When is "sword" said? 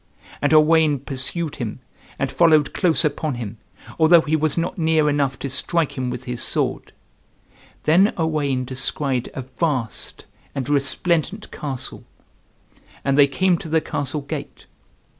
6.41-6.91